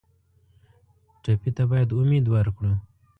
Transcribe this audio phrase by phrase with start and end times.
[1.21, 2.73] ټپي ته باید امید ورکړو.